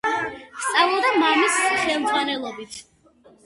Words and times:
სწავლობდა 0.67 1.11
მამის 1.25 1.61
ხელმძღვანელობით. 1.85 2.83